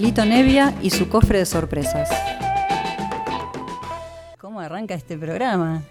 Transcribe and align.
Lito 0.00 0.24
Nevia 0.24 0.74
y 0.80 0.88
su 0.88 1.10
cofre 1.10 1.40
de 1.40 1.46
sorpresas. 1.46 2.08
¿Cómo 4.38 4.60
arranca 4.60 4.94
este 4.94 5.18
programa? 5.18 5.82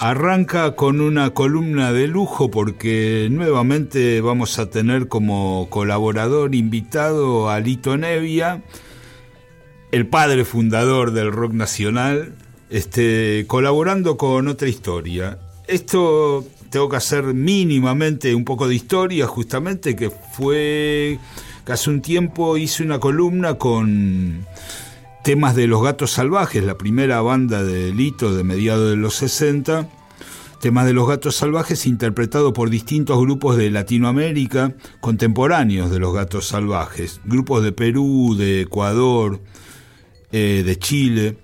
Arranca 0.00 0.74
con 0.74 1.00
una 1.00 1.30
columna 1.30 1.92
de 1.92 2.08
lujo 2.08 2.50
porque 2.50 3.28
nuevamente 3.30 4.20
vamos 4.20 4.58
a 4.58 4.70
tener 4.70 5.06
como 5.06 5.68
colaborador 5.70 6.56
invitado 6.56 7.48
a 7.48 7.60
Lito 7.60 7.96
Nevia, 7.96 8.64
el 9.92 10.08
padre 10.08 10.44
fundador 10.44 11.12
del 11.12 11.30
rock 11.30 11.52
nacional, 11.52 12.34
este, 12.70 13.44
colaborando 13.46 14.16
con 14.16 14.48
otra 14.48 14.68
historia. 14.68 15.38
Esto 15.68 16.44
tengo 16.70 16.88
que 16.88 16.96
hacer 16.96 17.22
mínimamente 17.22 18.34
un 18.34 18.44
poco 18.44 18.66
de 18.66 18.74
historia, 18.74 19.28
justamente, 19.28 19.94
que 19.94 20.10
fue 20.10 21.20
que 21.64 21.72
hace 21.72 21.90
un 21.90 22.02
tiempo 22.02 22.56
hice 22.56 22.82
una 22.82 22.98
columna 22.98 23.54
con 23.54 24.46
temas 25.22 25.56
de 25.56 25.66
Los 25.66 25.82
Gatos 25.82 26.12
Salvajes, 26.12 26.62
la 26.62 26.76
primera 26.76 27.22
banda 27.22 27.64
de 27.64 27.92
Lito 27.94 28.34
de 28.34 28.44
mediados 28.44 28.90
de 28.90 28.96
los 28.96 29.14
60. 29.14 29.88
Temas 30.60 30.86
de 30.86 30.94
Los 30.94 31.06
Gatos 31.06 31.36
Salvajes 31.36 31.84
interpretado 31.86 32.54
por 32.54 32.70
distintos 32.70 33.20
grupos 33.20 33.56
de 33.58 33.70
Latinoamérica 33.70 34.74
contemporáneos 35.00 35.90
de 35.90 35.98
Los 35.98 36.14
Gatos 36.14 36.48
Salvajes, 36.48 37.20
grupos 37.24 37.62
de 37.62 37.72
Perú, 37.72 38.34
de 38.34 38.62
Ecuador, 38.62 39.40
eh, 40.32 40.62
de 40.64 40.78
Chile. 40.78 41.36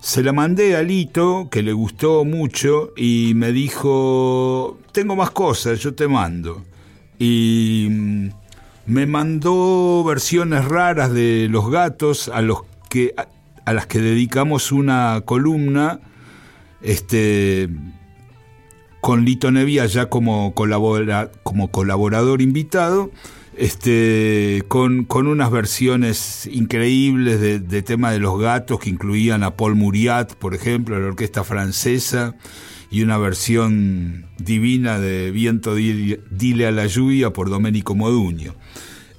Se 0.00 0.24
la 0.24 0.32
mandé 0.32 0.76
a 0.76 0.82
Lito, 0.82 1.48
que 1.48 1.62
le 1.62 1.72
gustó 1.72 2.24
mucho, 2.24 2.92
y 2.96 3.32
me 3.36 3.52
dijo, 3.52 4.78
tengo 4.92 5.14
más 5.14 5.30
cosas, 5.30 5.78
yo 5.78 5.94
te 5.94 6.08
mando. 6.08 6.64
Y 7.20 7.86
mm, 7.88 8.28
me 8.90 9.06
mandó 9.06 10.02
versiones 10.04 10.64
raras 10.64 11.12
de 11.12 11.46
Los 11.48 11.70
Gatos 11.70 12.28
a 12.28 12.42
los 12.42 12.62
que, 12.88 13.14
a, 13.64 13.72
las 13.72 13.86
que 13.86 14.00
dedicamos 14.00 14.72
una 14.72 15.22
columna 15.24 16.00
este, 16.82 17.68
con 19.00 19.24
Lito 19.24 19.52
Nevia 19.52 19.86
ya 19.86 20.06
como, 20.06 20.54
colabora, 20.54 21.30
como 21.44 21.70
colaborador 21.70 22.42
invitado, 22.42 23.12
este, 23.56 24.64
con, 24.66 25.04
con 25.04 25.28
unas 25.28 25.52
versiones 25.52 26.48
increíbles 26.50 27.40
de, 27.40 27.60
de 27.60 27.82
tema 27.82 28.10
de 28.10 28.18
los 28.18 28.40
gatos 28.40 28.80
que 28.80 28.90
incluían 28.90 29.44
a 29.44 29.56
Paul 29.56 29.76
Muriat, 29.76 30.34
por 30.34 30.52
ejemplo, 30.52 30.98
la 30.98 31.06
orquesta 31.06 31.44
francesa, 31.44 32.34
y 32.90 33.02
una 33.02 33.18
versión 33.18 34.26
divina 34.38 34.98
de 34.98 35.30
Viento 35.30 35.74
Dile 35.74 36.66
a 36.66 36.72
la 36.72 36.86
Lluvia 36.86 37.32
por 37.32 37.48
Domenico 37.48 37.94
Moduño. 37.94 38.54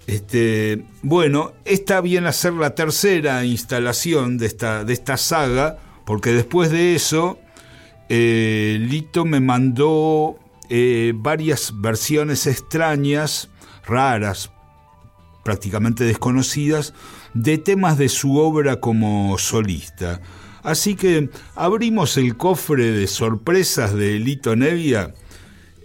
Este, 0.07 0.83
bueno, 1.03 1.53
está 1.63 2.01
bien 2.01 2.25
hacer 2.25 2.53
la 2.53 2.75
tercera 2.75 3.45
instalación 3.45 4.37
de 4.37 4.47
esta, 4.47 4.83
de 4.83 4.91
esta 4.93 5.15
saga, 5.15 5.77
porque 6.05 6.33
después 6.33 6.69
de 6.69 6.95
eso, 6.95 7.39
eh, 8.09 8.77
Lito 8.81 9.23
me 9.23 9.39
mandó 9.39 10.37
eh, 10.69 11.13
varias 11.15 11.73
versiones 11.79 12.47
extrañas, 12.47 13.49
raras, 13.85 14.51
prácticamente 15.45 16.03
desconocidas, 16.03 16.93
de 17.33 17.57
temas 17.57 17.97
de 17.97 18.09
su 18.09 18.37
obra 18.37 18.81
como 18.81 19.37
solista. 19.37 20.19
Así 20.63 20.95
que 20.95 21.29
abrimos 21.55 22.17
el 22.17 22.37
cofre 22.37 22.91
de 22.91 23.07
sorpresas 23.07 23.93
de 23.93 24.19
Lito 24.19 24.55
Nevia, 24.55 25.13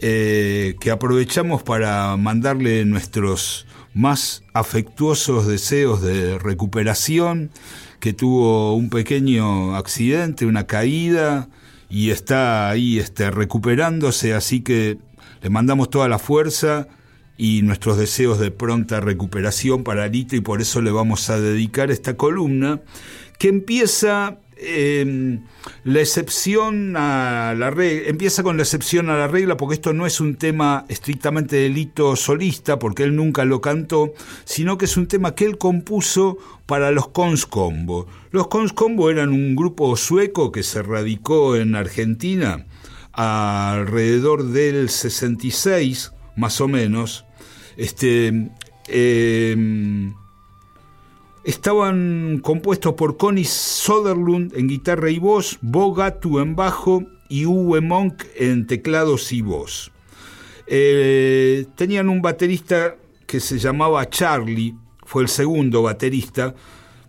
eh, 0.00 0.77
que 0.80 0.91
aprovechamos 0.91 1.62
para 1.62 2.16
mandarle 2.16 2.84
nuestros 2.84 3.66
más 3.94 4.42
afectuosos 4.52 5.47
deseos 5.47 6.02
de 6.02 6.38
recuperación, 6.38 7.50
que 8.00 8.12
tuvo 8.12 8.74
un 8.74 8.91
pequeño 8.91 9.74
accidente, 9.74 10.44
una 10.44 10.66
caída, 10.66 11.48
y 11.88 12.10
está 12.10 12.69
ahí 12.69 12.98
este, 12.98 13.31
recuperándose, 13.31 14.34
así 14.34 14.60
que 14.60 14.98
le 15.41 15.50
mandamos 15.50 15.88
toda 15.88 16.09
la 16.09 16.19
fuerza 16.19 16.88
y 17.38 17.62
nuestros 17.62 17.97
deseos 17.97 18.38
de 18.38 18.50
pronta 18.50 19.00
recuperación 19.00 19.84
para 19.84 20.09
Lito 20.09 20.36
y 20.36 20.41
por 20.41 20.60
eso 20.60 20.81
le 20.82 20.91
vamos 20.91 21.31
a 21.31 21.41
dedicar 21.41 21.91
esta 21.91 22.16
columna 22.16 22.81
que 23.38 23.48
empieza 23.48 24.38
Em, 24.59 25.43
la 25.84 26.00
excepción 26.00 26.97
a 26.97 27.55
la 27.55 27.71
regla, 27.71 28.09
empieza 28.09 28.43
con 28.43 28.56
la 28.56 28.62
excepción 28.62 29.11
a 29.11 29.17
la 29.19 29.28
regla, 29.28 29.59
porque 29.59 29.75
esto 29.75 29.93
no 29.93 30.06
es 30.06 30.19
un 30.19 30.37
tema 30.37 30.87
estrictamente 30.89 31.56
delito 31.56 32.17
solista, 32.17 32.78
porque 32.78 33.03
él 33.03 33.15
nunca 33.15 33.45
lo 33.45 33.61
cantó, 33.61 34.15
sino 34.45 34.78
que 34.78 34.87
es 34.87 34.97
un 34.97 35.09
tema 35.09 35.34
que 35.34 35.45
él 35.45 35.59
compuso 35.59 36.39
para 36.65 36.91
los 36.91 37.09
Cons 37.09 37.45
Combo. 37.45 38.06
Los 38.31 38.49
Cons 38.49 38.72
Combo 38.72 39.11
eran 39.11 39.31
un 39.31 39.56
grupo 39.56 39.95
sueco 39.97 40.50
que 40.53 40.62
se 40.62 40.83
radicó 40.83 41.56
en 41.56 41.75
Argentina 41.75 42.65
alrededor 43.12 44.45
del 44.45 44.89
66, 44.89 46.12
más 46.34 46.61
o 46.62 46.69
menos. 46.69 47.27
Este. 47.77 48.49
Em, 48.89 50.15
estaban 51.47 52.41
compuestos 52.43 52.95
por 52.95 53.17
Connie 53.17 53.45
Soderlund 53.45 54.53
en 54.57 54.67
guitarra 54.67 55.11
y 55.11 55.21
voz, 55.21 55.59
Bo 55.62 55.95
Gatu 55.95 56.41
en 56.41 56.57
bajo 56.57 57.05
y 57.29 57.47
Uwe 57.47 57.81
Monk 57.81 58.25
en 58.34 58.67
teclados 58.67 59.33
y 59.33 59.43
voz. 59.43 59.93
Eh, 60.67 61.67
tenían 61.77 62.09
un 62.09 62.21
baterista 62.21 62.97
que 63.29 63.39
se 63.39 63.61
llamaba 63.61 64.11
Charlie, 64.11 64.75
fue 65.05 65.23
el 65.23 65.29
segundo 65.29 65.83
baterista, 65.83 66.53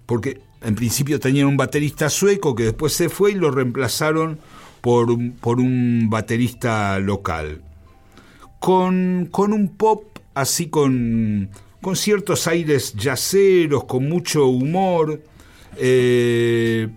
porque 0.06 0.40
en 0.62 0.76
principio 0.76 1.20
tenían 1.20 1.48
un 1.48 1.58
baterista 1.58 2.08
sueco 2.08 2.54
que 2.54 2.66
después 2.66 2.94
se 2.94 3.10
fue 3.10 3.32
y 3.32 3.36
lo 3.36 3.50
reemplazaron 3.50 4.38
por, 4.82 5.08
por 5.40 5.60
un 5.60 6.10
baterista 6.12 7.00
local. 7.00 7.64
Con, 8.60 9.30
con 9.32 9.52
un 9.52 9.70
pop 9.70 10.04
así 10.36 10.68
con 10.68 11.50
con 11.82 11.96
ciertos 11.96 12.48
aires 12.48 12.94
yaceros, 12.94 13.86
con 13.86 14.08
mucho 14.08 14.48
humor. 14.48 15.22
Eh, 15.78 16.88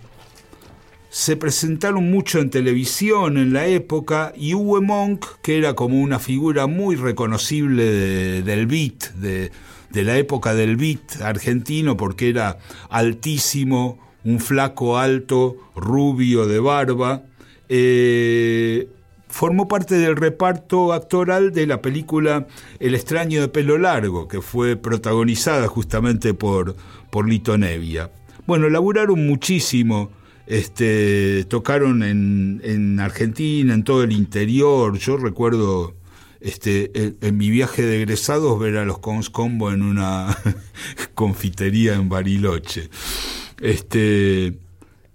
se 1.10 1.36
presentaron 1.36 2.08
mucho 2.08 2.38
en 2.38 2.50
televisión 2.50 3.36
en 3.36 3.52
la 3.52 3.66
época 3.66 4.32
y 4.36 4.54
Uwe 4.54 4.80
Monk, 4.80 5.26
que 5.42 5.58
era 5.58 5.74
como 5.74 6.00
una 6.00 6.20
figura 6.20 6.68
muy 6.68 6.94
reconocible 6.94 8.42
del 8.42 8.66
beat, 8.66 9.12
de, 9.14 9.50
la 9.92 10.16
época 10.16 10.54
del 10.54 10.76
beat 10.76 11.20
argentino, 11.20 11.96
porque 11.96 12.28
era 12.28 12.58
altísimo, 12.88 13.98
un 14.24 14.38
flaco 14.38 14.98
alto, 14.98 15.56
rubio 15.74 16.46
de 16.46 16.60
barba, 16.60 17.24
eh, 17.68 18.88
formó 19.30 19.68
parte 19.68 19.94
del 19.94 20.16
reparto 20.16 20.92
actoral 20.92 21.52
de 21.52 21.66
la 21.66 21.80
película 21.80 22.46
El 22.78 22.94
extraño 22.94 23.40
de 23.40 23.48
pelo 23.48 23.78
largo, 23.78 24.28
que 24.28 24.42
fue 24.42 24.76
protagonizada 24.76 25.68
justamente 25.68 26.34
por, 26.34 26.76
por 27.10 27.28
Lito 27.28 27.56
Nevia. 27.56 28.10
Bueno, 28.46 28.68
laburaron 28.68 29.26
muchísimo, 29.26 30.10
este, 30.46 31.44
tocaron 31.44 32.02
en, 32.02 32.60
en 32.64 32.98
Argentina, 32.98 33.72
en 33.72 33.84
todo 33.84 34.02
el 34.02 34.12
interior. 34.12 34.98
Yo 34.98 35.16
recuerdo 35.16 35.94
este, 36.40 36.90
en, 36.94 37.36
mi 37.36 37.50
viaje 37.50 37.82
de 37.82 37.98
egresados 37.98 38.58
ver 38.58 38.78
a 38.78 38.84
los 38.84 38.98
Cons 38.98 39.30
Combo 39.30 39.70
en 39.70 39.82
una 39.82 40.36
confitería 41.14 41.94
en 41.94 42.08
Bariloche. 42.08 42.90
Este, 43.60 44.54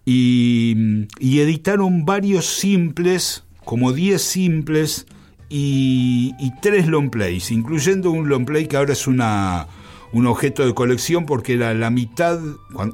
y, 0.06 1.08
y 1.20 1.40
editaron 1.40 2.06
varios 2.06 2.46
simples 2.46 3.45
como 3.66 3.92
10 3.92 4.22
simples 4.22 5.08
y, 5.50 6.34
y 6.40 6.52
3 6.62 6.88
long 6.88 7.10
plays, 7.10 7.52
incluyendo 7.52 8.12
un 8.12 8.30
long 8.30 8.46
play 8.46 8.68
que 8.68 8.78
ahora 8.78 8.94
es 8.94 9.08
una, 9.08 9.68
un 10.16 10.28
objeto 10.28 10.66
de 10.66 10.74
colección 10.74 11.26
porque 11.26 11.54
era 11.54 11.74
la 11.74 11.90
mitad, 11.90 12.40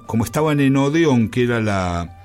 como 0.07 0.25
estaban 0.25 0.59
en 0.59 0.75
Odeon, 0.75 1.29
que 1.29 1.43
era 1.43 1.61
la... 1.61 2.17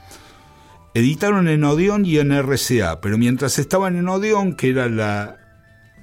Editaron 0.94 1.48
en 1.48 1.62
Odeon 1.64 2.06
y 2.06 2.16
en 2.16 2.32
RCA, 2.32 3.02
pero 3.02 3.18
mientras 3.18 3.58
estaban 3.58 3.96
en 3.96 4.08
Odeon, 4.08 4.56
que 4.56 4.70
era 4.70 4.88
la 4.88 5.36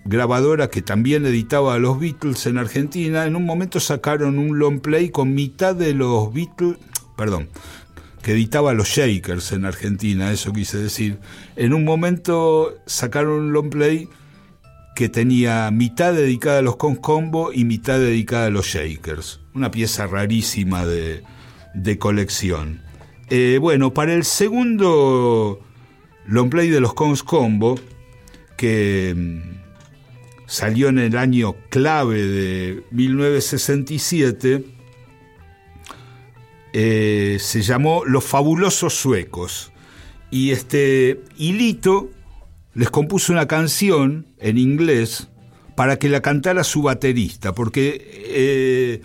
grabadora 0.05 0.69
que 0.69 0.83
también 0.83 1.25
editaba 1.25 1.73
a 1.73 1.79
los 1.79 1.99
Beatles 1.99 2.45
en 2.45 2.59
Argentina, 2.59 3.25
en 3.25 3.35
un 3.35 3.45
momento 3.45 3.79
sacaron 3.79 4.37
un 4.37 4.59
long 4.59 4.81
play 4.81 5.09
con 5.09 5.33
mitad 5.33 5.75
de 5.75 5.95
los 5.95 6.31
Beatles, 6.31 6.77
perdón, 7.17 7.49
que 8.23 8.31
editaba 8.31 8.73
los 8.73 8.87
Shakers 8.87 9.51
en 9.51 9.65
Argentina, 9.65 10.31
eso 10.31 10.53
quise 10.53 10.77
decir. 10.77 11.19
En 11.57 11.73
un 11.73 11.83
momento 11.83 12.73
sacaron 12.85 13.33
un 13.33 13.53
long 13.53 13.69
play 13.69 14.07
que 14.95 15.09
tenía 15.09 15.69
mitad 15.71 16.13
dedicada 16.13 16.59
a 16.59 16.61
los 16.61 16.77
Cons 16.77 16.99
Combo 16.99 17.51
y 17.51 17.65
mitad 17.65 17.99
dedicada 17.99 18.45
a 18.45 18.49
los 18.49 18.67
Shakers. 18.67 19.41
Una 19.53 19.71
pieza 19.71 20.07
rarísima 20.07 20.85
de, 20.85 21.21
colección. 21.99 22.81
Eh, 23.29 23.57
bueno, 23.59 23.93
para 23.93 24.13
el 24.13 24.23
segundo 24.23 25.59
long 26.25 26.49
play 26.49 26.69
de 26.69 26.79
los 26.79 26.93
Cons 26.93 27.23
Combo, 27.23 27.77
que 28.55 29.13
mm, 29.15 30.45
salió 30.45 30.87
en 30.87 30.99
el 30.99 31.17
año 31.17 31.55
clave 31.69 32.23
de 32.23 32.83
1967, 32.91 34.63
eh, 36.73 37.37
se 37.39 37.61
llamó 37.61 38.03
Los 38.05 38.23
Fabulosos 38.23 38.93
Suecos. 38.95 39.71
Y 40.31 40.51
este 40.51 41.21
Hilito 41.37 42.09
les 42.73 42.89
compuso 42.89 43.31
una 43.31 43.47
canción 43.47 44.25
en 44.39 44.57
inglés 44.57 45.29
para 45.75 45.97
que 45.97 46.09
la 46.09 46.21
cantara 46.21 46.63
su 46.63 46.81
baterista, 46.81 47.53
porque 47.53 48.01
eh, 48.25 49.01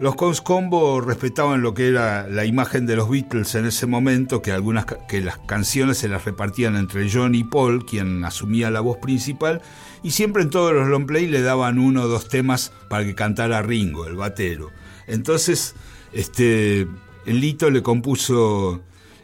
los 0.00 0.16
Cons 0.16 0.40
Combo 0.40 1.00
respetaban 1.00 1.62
lo 1.62 1.74
que 1.74 1.86
era 1.86 2.26
la 2.26 2.44
imagen 2.44 2.86
de 2.86 2.96
los 2.96 3.08
Beatles 3.08 3.54
en 3.54 3.66
ese 3.66 3.86
momento, 3.86 4.42
que 4.42 4.50
algunas 4.50 4.86
que 5.08 5.20
las 5.20 5.38
canciones 5.38 5.98
se 5.98 6.08
las 6.08 6.24
repartían 6.24 6.74
entre 6.74 7.08
John 7.08 7.36
y 7.36 7.44
Paul, 7.44 7.86
quien 7.86 8.24
asumía 8.24 8.70
la 8.70 8.80
voz 8.80 8.98
principal, 8.98 9.62
y 10.02 10.10
siempre 10.10 10.42
en 10.42 10.50
todos 10.50 10.72
los 10.72 10.88
long 10.88 11.06
play 11.06 11.28
le 11.28 11.42
daban 11.42 11.78
uno 11.78 12.02
o 12.02 12.08
dos 12.08 12.28
temas 12.28 12.72
para 12.88 13.04
que 13.04 13.14
cantara 13.14 13.62
Ringo, 13.62 14.08
el 14.08 14.16
batero. 14.16 14.70
Entonces, 15.06 15.76
este 16.12 16.88
Lito 17.26 17.70
le 17.70 17.82
compuso 17.82 18.80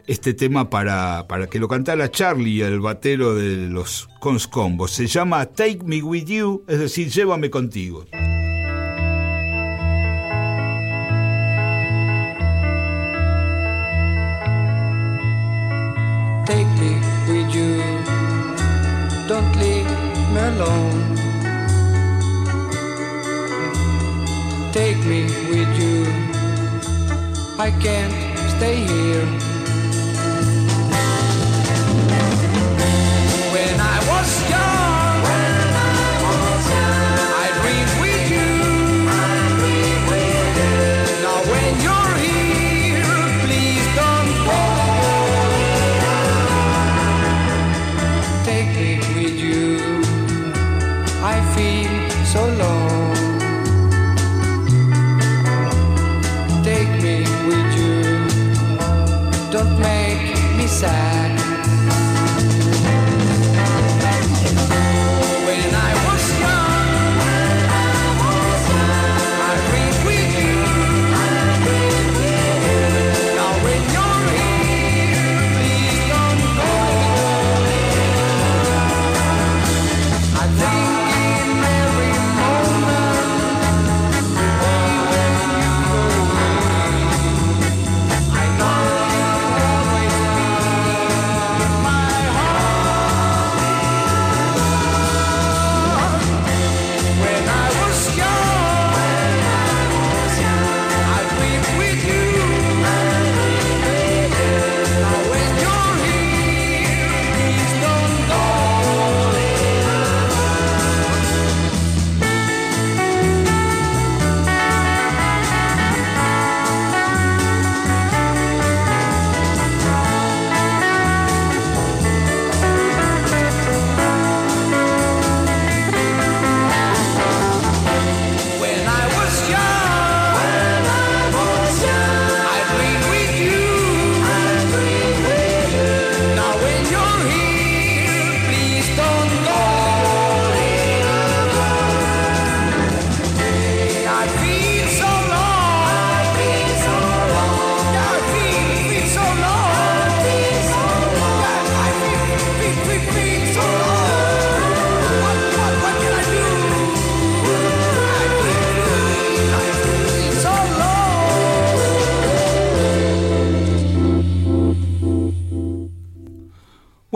este 0.07 0.33
tema 0.33 0.69
para, 0.69 1.27
para 1.27 1.47
que 1.47 1.59
lo 1.59 1.67
cantara 1.67 2.09
Charlie, 2.09 2.61
el 2.61 2.79
batero 2.79 3.35
de 3.35 3.67
los 3.67 4.07
Cons 4.19 4.47
Combo. 4.47 4.87
Se 4.87 5.05
llama 5.05 5.45
Take 5.45 5.81
Me 5.83 6.01
With 6.01 6.25
You, 6.25 6.63
es 6.67 6.79
decir, 6.79 7.09
llévame 7.09 7.49
contigo. 7.49 8.05
Take 16.45 16.65
me 16.79 16.95
with 17.27 17.53
you, 17.53 17.77
don't 19.27 19.55
leave 19.57 19.85
me 20.33 20.39
alone. 20.39 21.15
Take 24.71 24.97
me 25.05 25.38
I 27.59 27.71
can't 27.71 28.39
stay 28.55 28.75
here. 28.75 29.48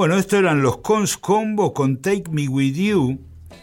Bueno, 0.03 0.17
estos 0.17 0.39
eran 0.39 0.61
los 0.61 0.79
Cons 0.79 1.15
Combo 1.15 1.73
con 1.73 2.01
Take 2.01 2.25
Me 2.29 2.49
With 2.49 2.75
You, 2.75 3.21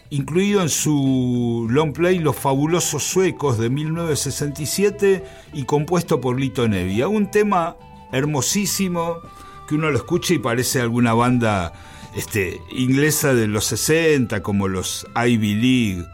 incluido 0.09 0.63
en 0.63 0.71
su 0.71 1.67
long 1.69 1.93
play 1.93 2.19
Los 2.19 2.35
Fabulosos 2.35 3.03
Suecos 3.03 3.59
de 3.59 3.69
1967 3.69 5.23
y 5.53 5.65
compuesto 5.65 6.19
por 6.23 6.41
Lito 6.41 6.67
Nevia. 6.67 7.09
Un 7.09 7.31
tema 7.31 7.77
hermosísimo 8.11 9.17
que 9.69 9.75
uno 9.75 9.91
lo 9.91 9.99
escucha 9.99 10.33
y 10.33 10.39
parece 10.39 10.81
alguna 10.81 11.13
banda 11.13 11.75
este, 12.17 12.59
inglesa 12.71 13.35
de 13.35 13.47
los 13.47 13.67
60, 13.67 14.43
como 14.43 14.67
los 14.67 15.07
Ivy 15.15 15.55
League. 15.57 16.09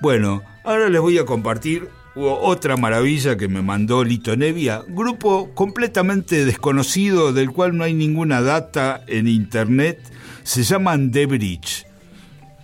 Bueno, 0.00 0.42
ahora 0.62 0.88
les 0.88 1.00
voy 1.00 1.18
a 1.18 1.26
compartir 1.26 1.88
otra 2.16 2.76
maravilla 2.76 3.36
que 3.36 3.48
me 3.48 3.62
mandó 3.62 4.02
Lito 4.02 4.36
Nevia, 4.36 4.82
grupo 4.88 5.50
completamente 5.54 6.44
desconocido 6.44 7.32
del 7.32 7.50
cual 7.50 7.76
no 7.76 7.84
hay 7.84 7.92
ninguna 7.92 8.40
data 8.40 9.02
en 9.06 9.28
internet, 9.28 10.00
se 10.42 10.62
llaman 10.62 11.10
The 11.10 11.26
Bridge, 11.26 11.86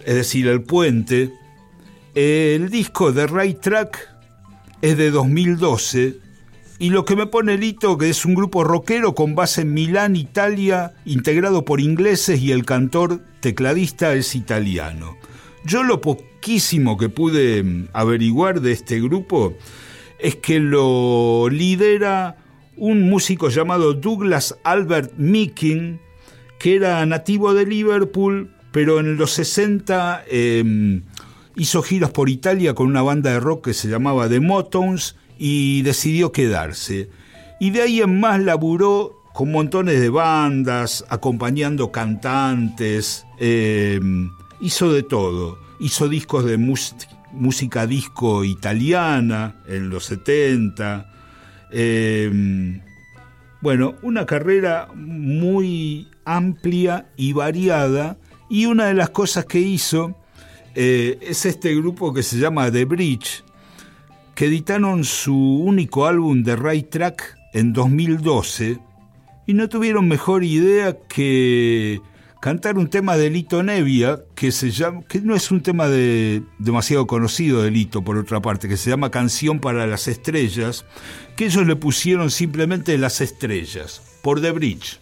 es 0.04 0.14
decir, 0.14 0.48
el 0.48 0.62
puente. 0.62 1.32
El 2.14 2.70
disco 2.70 3.12
de 3.12 3.26
Right 3.26 3.60
Track 3.60 4.08
es 4.80 4.96
de 4.96 5.10
2012 5.10 6.16
y 6.78 6.90
lo 6.90 7.04
que 7.04 7.14
me 7.16 7.26
pone 7.26 7.56
Lito 7.58 7.96
que 7.96 8.10
es 8.10 8.24
un 8.24 8.34
grupo 8.34 8.64
rockero 8.64 9.14
con 9.14 9.34
base 9.34 9.62
en 9.62 9.72
Milán, 9.74 10.16
Italia, 10.16 10.94
integrado 11.04 11.64
por 11.64 11.80
ingleses 11.80 12.40
y 12.40 12.52
el 12.52 12.64
cantor 12.64 13.20
tecladista 13.40 14.14
es 14.14 14.34
italiano. 14.34 15.16
Yo 15.64 15.84
lo 15.84 16.00
que 16.98 17.08
pude 17.08 17.62
mm, 17.62 17.88
averiguar 17.92 18.60
de 18.60 18.72
este 18.72 19.00
grupo 19.00 19.54
es 20.18 20.36
que 20.36 20.60
lo 20.60 21.48
lidera 21.48 22.36
un 22.76 23.08
músico 23.08 23.48
llamado 23.48 23.94
Douglas 23.94 24.58
Albert 24.64 25.12
Meeking, 25.16 26.00
que 26.58 26.76
era 26.76 27.04
nativo 27.06 27.54
de 27.54 27.66
Liverpool, 27.66 28.50
pero 28.72 29.00
en 29.00 29.16
los 29.16 29.32
60 29.32 30.24
eh, 30.28 31.00
hizo 31.56 31.82
giras 31.82 32.10
por 32.10 32.28
Italia 32.28 32.74
con 32.74 32.86
una 32.88 33.02
banda 33.02 33.30
de 33.30 33.40
rock 33.40 33.66
que 33.66 33.74
se 33.74 33.88
llamaba 33.88 34.28
The 34.28 34.40
Motones 34.40 35.16
y 35.38 35.82
decidió 35.82 36.32
quedarse. 36.32 37.10
Y 37.60 37.70
de 37.70 37.82
ahí 37.82 38.00
en 38.00 38.18
más 38.18 38.40
laburó 38.40 39.22
con 39.32 39.50
montones 39.50 40.00
de 40.00 40.08
bandas, 40.08 41.04
acompañando 41.08 41.90
cantantes, 41.90 43.26
eh, 43.38 44.00
hizo 44.60 44.92
de 44.92 45.02
todo. 45.02 45.58
Hizo 45.82 46.08
discos 46.08 46.44
de 46.44 46.56
música 46.58 47.86
disco 47.86 48.44
italiana 48.44 49.56
en 49.66 49.90
los 49.90 50.04
70. 50.04 51.10
Em, 51.72 52.80
bueno, 53.60 53.96
una 54.02 54.24
carrera 54.24 54.88
muy 54.94 56.08
amplia 56.24 57.10
y 57.16 57.32
variada. 57.32 58.16
Y 58.48 58.66
una 58.66 58.86
de 58.86 58.94
las 58.94 59.10
cosas 59.10 59.44
que 59.44 59.58
hizo 59.58 60.16
eh, 60.76 61.18
es 61.20 61.46
este 61.46 61.74
grupo 61.74 62.14
que 62.14 62.22
se 62.22 62.38
llama 62.38 62.70
The 62.70 62.84
Bridge, 62.84 63.42
que 64.36 64.46
editaron 64.46 65.02
su 65.02 65.34
único 65.34 66.06
álbum 66.06 66.44
de 66.44 66.54
Ray 66.54 66.84
Track 66.84 67.36
en 67.54 67.72
2012 67.72 68.78
y 69.46 69.54
no 69.54 69.68
tuvieron 69.68 70.08
mejor 70.08 70.44
idea 70.44 70.96
que 71.08 72.00
cantar 72.42 72.76
un 72.76 72.88
tema 72.88 73.16
de 73.16 73.30
Lito 73.30 73.62
Nevia 73.62 74.24
que 74.34 74.50
se 74.50 74.72
llama 74.72 75.02
que 75.06 75.20
no 75.20 75.36
es 75.36 75.52
un 75.52 75.62
tema 75.62 75.86
de, 75.86 76.42
demasiado 76.58 77.06
conocido 77.06 77.62
de 77.62 77.70
Lito 77.70 78.02
por 78.02 78.16
otra 78.16 78.42
parte 78.42 78.68
que 78.68 78.76
se 78.76 78.90
llama 78.90 79.12
Canción 79.12 79.60
para 79.60 79.86
las 79.86 80.08
estrellas 80.08 80.84
que 81.36 81.44
ellos 81.44 81.64
le 81.68 81.76
pusieron 81.76 82.32
simplemente 82.32 82.98
las 82.98 83.20
estrellas 83.20 84.02
por 84.22 84.40
The 84.40 84.50
Bridge 84.50 85.01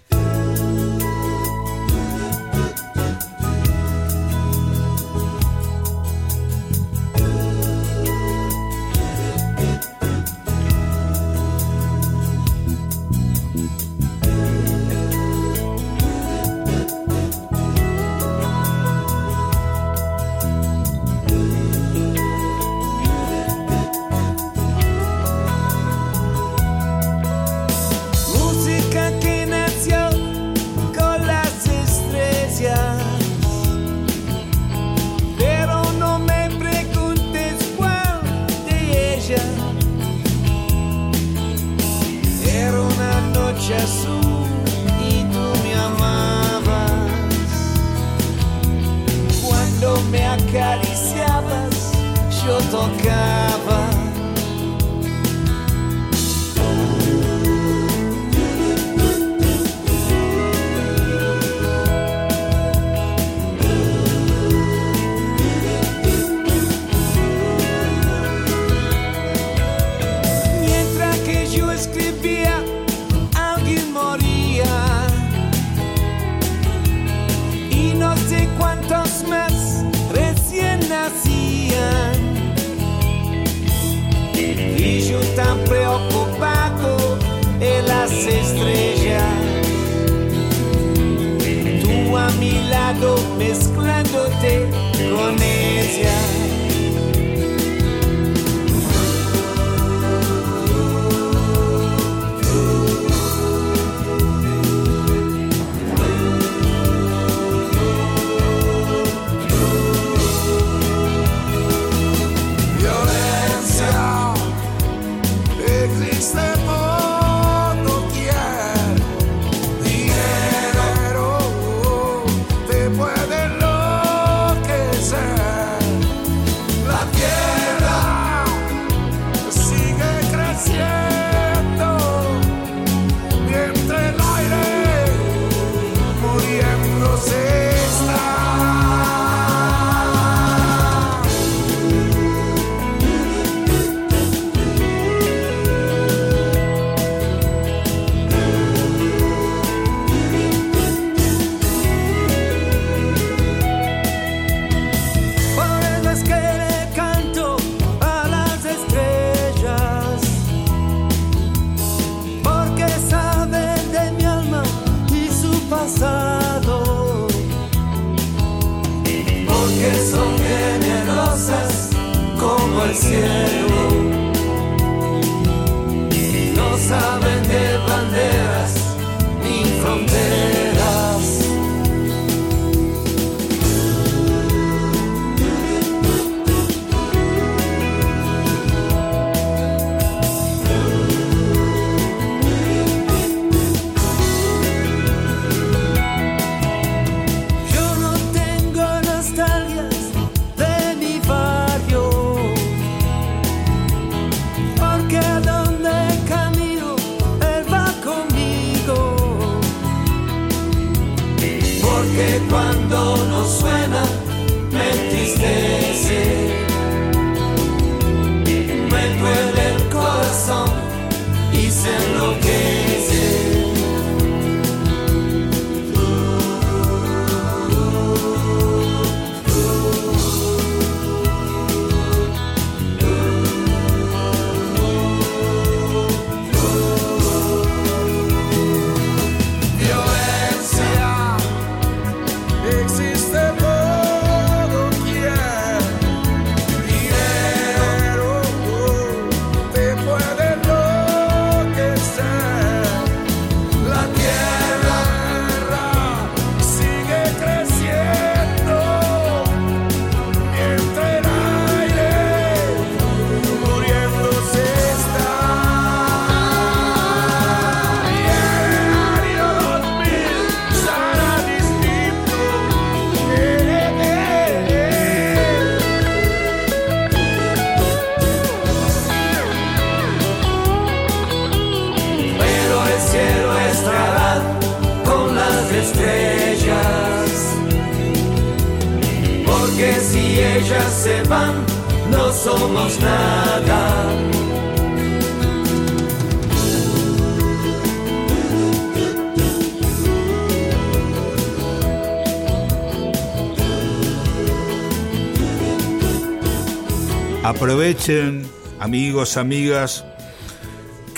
Aprovechen, 307.51 308.47
amigos, 308.79 309.37
amigas, 309.37 310.05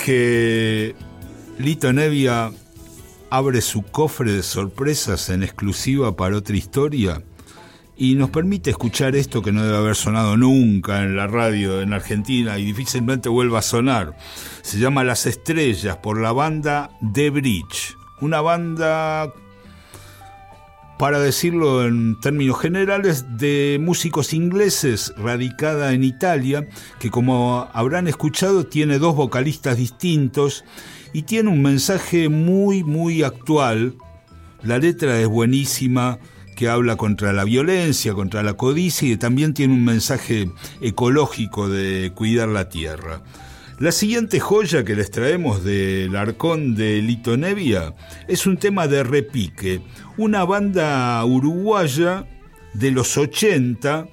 que 0.03 0.95
Lito 1.59 1.93
Nevia 1.93 2.51
abre 3.29 3.61
su 3.61 3.83
cofre 3.83 4.33
de 4.33 4.43
sorpresas 4.43 5.29
en 5.29 5.43
exclusiva 5.43 6.17
para 6.17 6.39
otra 6.39 6.57
historia 6.57 7.23
y 7.99 8.15
nos 8.15 8.31
permite 8.31 8.71
escuchar 8.71 9.15
esto 9.15 9.43
que 9.43 9.53
no 9.53 9.63
debe 9.63 9.77
haber 9.77 9.95
sonado 9.95 10.39
nunca 10.39 11.03
en 11.03 11.17
la 11.17 11.27
radio 11.27 11.83
en 11.83 11.93
Argentina 11.93 12.59
y 12.59 12.65
difícilmente 12.65 13.29
vuelva 13.29 13.59
a 13.59 13.63
sonar. 13.63 14.17
Se 14.63 14.79
llama 14.79 15.05
Las 15.05 15.27
Estrellas 15.27 15.99
por 15.99 16.19
la 16.19 16.33
banda 16.33 16.99
The 17.13 17.29
Bridge, 17.29 17.95
una 18.23 18.41
banda 18.41 19.35
para 20.99 21.19
decirlo 21.19 21.85
en 21.85 22.19
términos 22.21 22.61
generales, 22.61 23.25
de 23.39 23.79
músicos 23.81 24.33
ingleses 24.33 25.13
radicada 25.17 25.93
en 25.93 26.05
Italia, 26.05 26.69
que 27.01 27.11
como 27.11 27.69
habrán 27.73 28.09
escuchado 28.09 28.67
tiene 28.67 28.99
dos 28.99 29.17
vocalistas 29.17 29.77
distintos 29.77 30.65
y 31.13 31.23
tiene 31.23 31.51
un 31.51 31.63
mensaje 31.63 32.29
muy, 32.29 32.85
muy 32.85 33.23
actual. 33.23 33.95
La 34.63 34.79
letra 34.79 35.21
es 35.21 35.27
buenísima, 35.27 36.19
que 36.55 36.69
habla 36.69 36.97
contra 36.97 37.33
la 37.33 37.45
violencia, 37.45 38.15
contra 38.15 38.43
la 38.43 38.55
codicia 38.55 39.09
y 39.09 39.17
también 39.17 39.55
tiene 39.55 39.75
un 39.75 39.85
mensaje 39.85 40.51
ecológico 40.81 41.69
de 41.69 42.13
cuidar 42.15 42.49
la 42.49 42.69
tierra. 42.69 43.23
La 43.83 43.91
siguiente 43.91 44.39
joya 44.39 44.85
que 44.85 44.95
les 44.95 45.11
traemos 45.11 45.65
del 45.65 46.15
arcón 46.15 46.77
de 46.77 47.03
Lito 47.03 47.37
Nevia 47.37 47.97
es 48.29 48.47
un 48.47 48.57
tema 48.57 48.87
de 48.87 49.03
Repique, 49.03 49.83
una 50.17 50.45
banda 50.45 51.25
uruguaya 51.25 52.25
de 52.75 52.93
los 52.93 53.19
80 53.19 54.07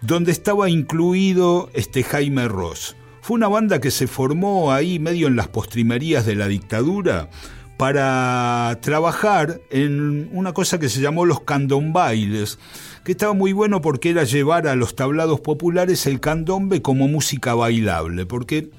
donde 0.00 0.30
estaba 0.30 0.70
incluido 0.70 1.70
este 1.74 2.04
Jaime 2.04 2.46
Ross. 2.46 2.94
Fue 3.20 3.34
una 3.34 3.48
banda 3.48 3.80
que 3.80 3.90
se 3.90 4.06
formó 4.06 4.70
ahí 4.70 5.00
medio 5.00 5.26
en 5.26 5.34
las 5.34 5.48
postrimerías 5.48 6.24
de 6.24 6.36
la 6.36 6.46
dictadura 6.46 7.30
para 7.76 8.78
trabajar 8.80 9.60
en 9.70 10.28
una 10.32 10.52
cosa 10.52 10.78
que 10.78 10.88
se 10.88 11.00
llamó 11.00 11.24
los 11.24 11.40
candombailes, 11.40 12.58
que 13.04 13.12
estaba 13.12 13.34
muy 13.34 13.52
bueno 13.52 13.80
porque 13.80 14.10
era 14.10 14.24
llevar 14.24 14.66
a 14.68 14.76
los 14.76 14.94
tablados 14.96 15.40
populares 15.40 16.06
el 16.06 16.20
candombe 16.20 16.82
como 16.82 17.08
música 17.08 17.54
bailable, 17.54 18.26
porque 18.26 18.70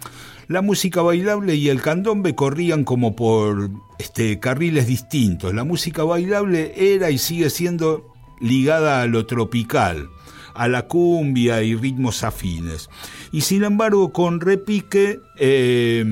la 0.47 0.61
música 0.61 1.01
bailable 1.01 1.55
y 1.55 1.69
el 1.69 1.81
candombe 1.81 2.35
corrían 2.35 2.83
como 2.83 3.15
por 3.15 3.69
este, 3.99 4.39
carriles 4.39 4.87
distintos. 4.87 5.53
La 5.53 5.63
música 5.63 6.03
bailable 6.03 6.73
era 6.93 7.09
y 7.09 7.17
sigue 7.17 7.49
siendo 7.49 8.13
ligada 8.39 9.01
a 9.01 9.07
lo 9.07 9.25
tropical, 9.25 10.09
a 10.53 10.67
la 10.67 10.87
cumbia 10.87 11.63
y 11.63 11.75
ritmos 11.75 12.23
afines. 12.23 12.89
Y 13.31 13.41
sin 13.41 13.63
embargo, 13.63 14.13
con 14.13 14.39
repique, 14.39 15.19
eh, 15.37 16.05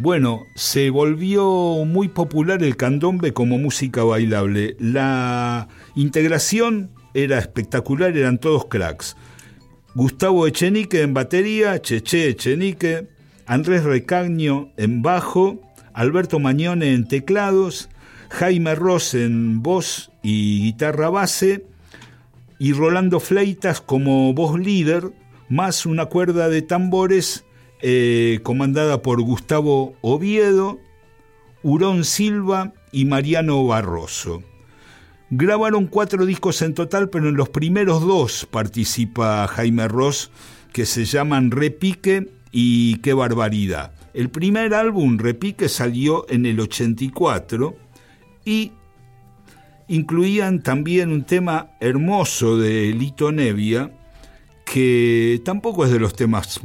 bueno, 0.00 0.46
se 0.54 0.88
volvió 0.88 1.84
muy 1.84 2.08
popular 2.08 2.62
el 2.62 2.78
candombe 2.78 3.34
como 3.34 3.58
música 3.58 4.02
bailable. 4.02 4.74
La 4.78 5.68
integración 5.94 6.90
era 7.12 7.38
espectacular, 7.38 8.16
eran 8.16 8.38
todos 8.38 8.64
cracks. 8.64 9.14
Gustavo 9.94 10.46
Echenique 10.46 11.02
en 11.02 11.12
batería, 11.12 11.82
Cheche 11.82 12.28
Echenique, 12.28 13.08
Andrés 13.44 13.84
Recagno 13.84 14.72
en 14.78 15.02
bajo, 15.02 15.60
Alberto 15.92 16.38
Mañone 16.38 16.94
en 16.94 17.06
teclados, 17.06 17.90
Jaime 18.30 18.74
Ross 18.76 19.12
en 19.12 19.62
voz 19.62 20.12
y 20.22 20.62
guitarra 20.62 21.10
base, 21.10 21.66
y 22.58 22.72
Rolando 22.72 23.20
Fleitas 23.20 23.82
como 23.82 24.32
voz 24.32 24.58
líder, 24.58 25.12
más 25.50 25.84
una 25.84 26.06
cuerda 26.06 26.48
de 26.48 26.62
tambores 26.62 27.44
eh, 27.82 28.40
comandada 28.42 29.02
por 29.02 29.20
Gustavo 29.22 29.94
Oviedo, 30.00 30.78
Hurón 31.62 32.04
Silva 32.04 32.72
y 32.92 33.04
Mariano 33.04 33.66
Barroso. 33.66 34.42
Grabaron 35.30 35.86
cuatro 35.86 36.26
discos 36.26 36.60
en 36.62 36.74
total, 36.74 37.08
pero 37.08 37.28
en 37.28 37.36
los 37.36 37.48
primeros 37.48 38.02
dos 38.02 38.46
participa 38.50 39.46
Jaime 39.46 39.86
Ross, 39.86 40.30
que 40.72 40.86
se 40.86 41.04
llaman 41.04 41.50
Repique 41.50 42.28
y 42.50 42.96
Qué 42.96 43.14
Barbaridad. 43.14 43.92
El 44.12 44.28
primer 44.30 44.74
álbum, 44.74 45.18
Repique, 45.18 45.68
salió 45.68 46.26
en 46.28 46.46
el 46.46 46.58
84 46.58 47.76
y 48.44 48.72
incluían 49.86 50.62
también 50.62 51.12
un 51.12 51.24
tema 51.24 51.70
hermoso 51.80 52.58
de 52.58 52.92
Lito 52.92 53.30
Nevia, 53.30 53.92
que 54.64 55.40
tampoco 55.44 55.84
es 55.84 55.92
de 55.92 56.00
los 56.00 56.14
temas 56.14 56.60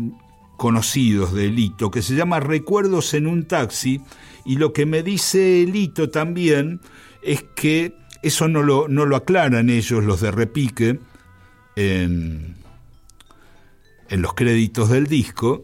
conocidos 0.55 1.33
de 1.33 1.47
Lito, 1.49 1.91
que 1.91 2.01
se 2.01 2.15
llama 2.15 2.39
Recuerdos 2.39 3.13
en 3.13 3.27
un 3.27 3.45
taxi, 3.45 4.01
y 4.45 4.57
lo 4.57 4.73
que 4.73 4.85
me 4.85 5.03
dice 5.03 5.65
Lito 5.71 6.09
también 6.09 6.81
es 7.21 7.43
que 7.55 7.95
eso 8.21 8.47
no 8.47 8.63
lo, 8.63 8.87
no 8.87 9.05
lo 9.05 9.15
aclaran 9.15 9.69
ellos, 9.69 10.03
los 10.03 10.21
de 10.21 10.31
Repique, 10.31 10.99
en, 11.75 12.55
en 14.09 14.21
los 14.21 14.33
créditos 14.33 14.89
del 14.89 15.07
disco, 15.07 15.63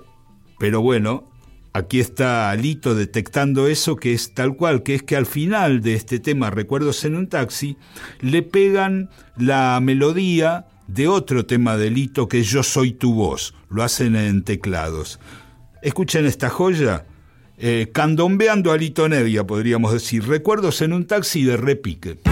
pero 0.59 0.81
bueno, 0.81 1.31
aquí 1.73 1.99
está 1.99 2.53
Lito 2.55 2.95
detectando 2.95 3.67
eso 3.67 3.95
que 3.95 4.13
es 4.13 4.33
tal 4.33 4.55
cual, 4.55 4.83
que 4.83 4.95
es 4.95 5.03
que 5.03 5.15
al 5.15 5.25
final 5.25 5.81
de 5.81 5.93
este 5.93 6.19
tema, 6.19 6.49
Recuerdos 6.49 7.05
en 7.05 7.15
un 7.15 7.27
taxi, 7.27 7.77
le 8.19 8.41
pegan 8.43 9.09
la 9.37 9.79
melodía 9.81 10.67
de 10.93 11.07
otro 11.07 11.45
tema 11.45 11.77
de 11.77 11.89
Lito 11.89 12.27
que 12.27 12.43
Yo 12.43 12.63
soy 12.63 12.91
tu 12.91 13.13
voz, 13.13 13.53
lo 13.69 13.83
hacen 13.83 14.15
en 14.15 14.43
teclados. 14.43 15.19
Escuchen 15.81 16.25
esta 16.25 16.49
joya, 16.49 17.05
eh, 17.57 17.89
candombeando 17.93 18.71
a 18.71 18.77
Lito 18.77 19.07
Nevia, 19.07 19.45
podríamos 19.45 19.93
decir, 19.93 20.27
Recuerdos 20.27 20.81
en 20.81 20.93
un 20.93 21.05
taxi 21.05 21.43
de 21.43 21.57
Repique. 21.57 22.30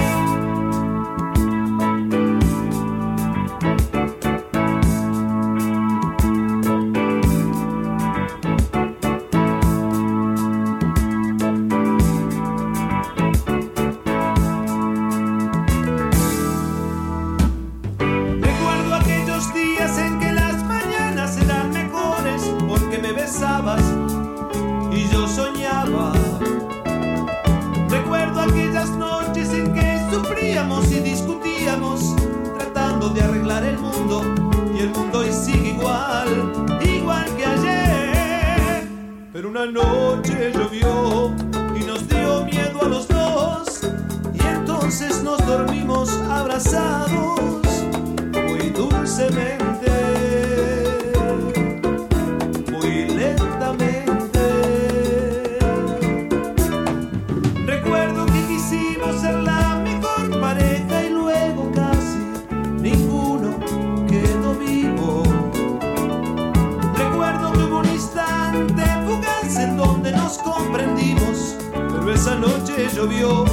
Llovió 72.99 73.45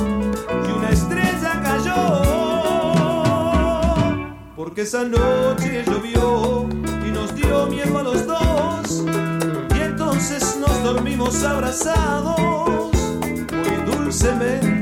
y 0.66 0.70
una 0.76 0.90
estrella 0.90 1.62
cayó. 1.62 2.22
Porque 4.56 4.82
esa 4.82 5.04
noche 5.04 5.84
llovió 5.86 6.66
y 7.06 7.10
nos 7.12 7.32
dio 7.34 7.66
miedo 7.66 7.98
a 7.98 8.02
los 8.02 8.26
dos. 8.26 9.04
Y 9.76 9.80
entonces 9.80 10.58
nos 10.58 10.82
dormimos 10.82 11.44
abrazados 11.44 12.90
muy 13.52 13.76
dulcemente. 13.86 14.75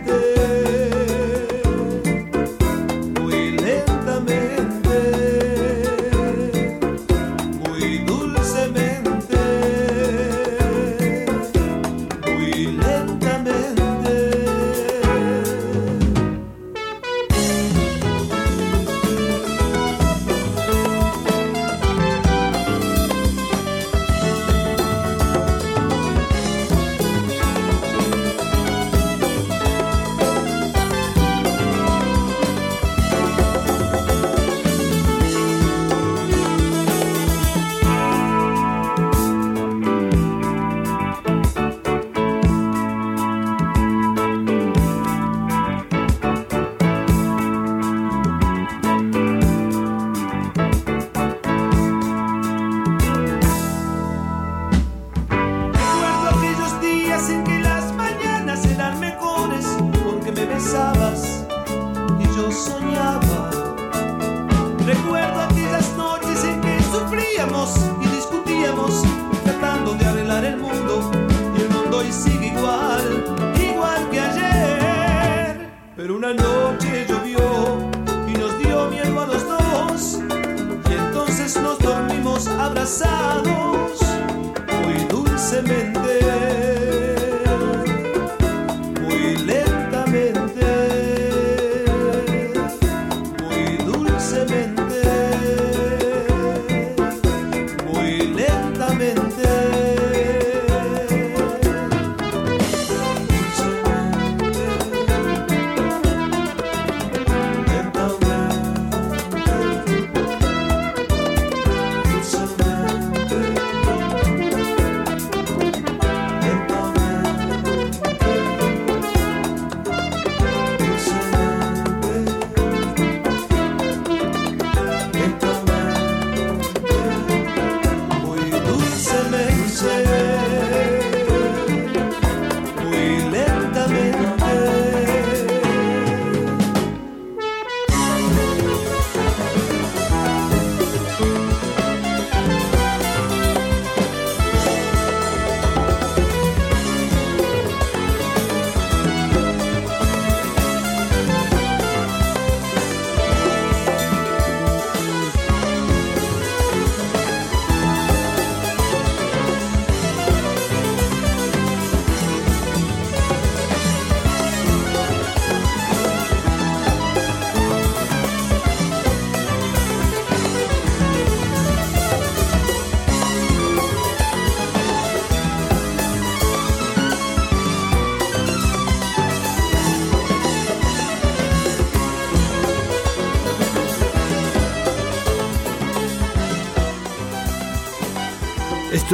Nos 81.61 81.79
dormimos 81.79 82.49
abrazados, 82.49 83.64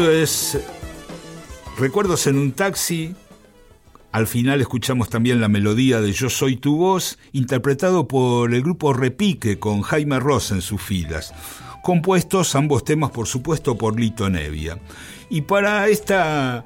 Es 0.08 0.58
Recuerdos 1.78 2.26
en 2.26 2.38
un 2.38 2.52
taxi. 2.52 3.14
Al 4.12 4.26
final 4.26 4.60
escuchamos 4.60 5.10
también 5.10 5.42
la 5.42 5.48
melodía 5.48 6.00
de 6.00 6.12
Yo 6.12 6.30
soy 6.30 6.56
tu 6.56 6.78
voz, 6.78 7.18
interpretado 7.32 8.08
por 8.08 8.54
el 8.54 8.62
grupo 8.62 8.94
Repique 8.94 9.58
con 9.58 9.82
Jaime 9.82 10.18
Ross 10.18 10.52
en 10.52 10.62
sus 10.62 10.80
filas. 10.80 11.34
Compuestos 11.82 12.54
ambos 12.54 12.84
temas, 12.84 13.10
por 13.10 13.26
supuesto, 13.26 13.76
por 13.76 14.00
Lito 14.00 14.30
Nevia. 14.30 14.78
Y 15.28 15.42
para 15.42 15.88
esta 15.88 16.64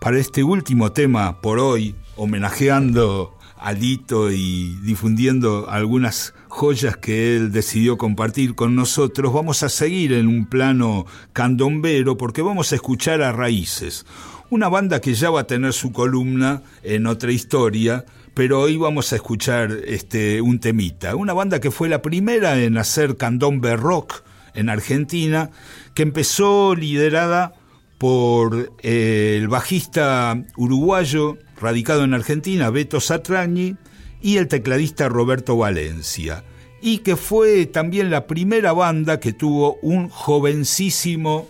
para 0.00 0.18
este 0.18 0.44
último 0.44 0.92
tema 0.92 1.40
por 1.40 1.58
hoy, 1.58 1.96
homenajeando 2.16 3.35
a 3.58 3.72
Lito 3.72 4.30
y 4.30 4.76
difundiendo 4.82 5.68
algunas 5.68 6.34
joyas 6.48 6.96
que 6.96 7.36
él 7.36 7.52
decidió 7.52 7.96
compartir 7.96 8.54
con 8.54 8.76
nosotros, 8.76 9.32
vamos 9.32 9.62
a 9.62 9.68
seguir 9.68 10.12
en 10.12 10.28
un 10.28 10.46
plano 10.46 11.06
candombero 11.32 12.16
porque 12.16 12.42
vamos 12.42 12.72
a 12.72 12.76
escuchar 12.76 13.22
a 13.22 13.32
Raíces, 13.32 14.06
una 14.50 14.68
banda 14.68 15.00
que 15.00 15.14
ya 15.14 15.30
va 15.30 15.40
a 15.40 15.46
tener 15.46 15.72
su 15.72 15.92
columna 15.92 16.62
en 16.82 17.06
otra 17.06 17.32
historia, 17.32 18.04
pero 18.34 18.60
hoy 18.60 18.76
vamos 18.76 19.12
a 19.12 19.16
escuchar 19.16 19.70
este 19.86 20.40
un 20.40 20.60
temita, 20.60 21.16
una 21.16 21.32
banda 21.32 21.60
que 21.60 21.70
fue 21.70 21.88
la 21.88 22.02
primera 22.02 22.60
en 22.62 22.76
hacer 22.76 23.16
candombe 23.16 23.76
rock 23.76 24.22
en 24.54 24.68
Argentina, 24.68 25.50
que 25.94 26.02
empezó 26.02 26.74
liderada 26.74 27.54
por 27.98 28.72
eh, 28.82 29.36
el 29.38 29.48
bajista 29.48 30.44
uruguayo 30.56 31.38
radicado 31.60 32.04
en 32.04 32.14
Argentina, 32.14 32.70
Beto 32.70 33.00
Satrañi, 33.00 33.76
y 34.20 34.38
el 34.38 34.48
tecladista 34.48 35.08
Roberto 35.08 35.56
Valencia, 35.56 36.44
y 36.80 36.98
que 36.98 37.16
fue 37.16 37.66
también 37.66 38.10
la 38.10 38.26
primera 38.26 38.72
banda 38.72 39.20
que 39.20 39.32
tuvo 39.32 39.78
un 39.82 40.08
jovencísimo 40.08 41.48